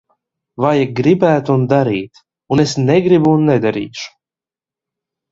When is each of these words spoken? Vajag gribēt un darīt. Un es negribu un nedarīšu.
Vajag 0.63 0.93
gribēt 0.99 1.51
un 1.55 1.65
darīt. 1.73 2.21
Un 2.55 2.61
es 2.63 2.73
negribu 2.85 3.35
un 3.41 3.45
nedarīšu. 3.51 4.09